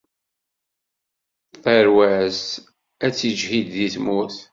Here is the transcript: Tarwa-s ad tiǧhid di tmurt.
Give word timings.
Tarwa-s 1.61 2.43
ad 3.05 3.13
tiǧhid 3.15 3.67
di 3.75 3.87
tmurt. 3.95 4.37